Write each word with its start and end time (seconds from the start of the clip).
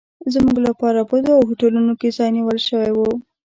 زموږ 0.33 0.57
لپاره 0.67 0.99
په 1.09 1.15
دوو 1.25 1.45
هوټلونو 1.47 1.93
کې 1.99 2.15
ځای 2.17 2.29
نیول 2.37 2.59
شوی 2.67 2.91
و. 2.93 2.99